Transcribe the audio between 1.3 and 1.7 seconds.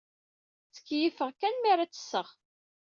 kan mi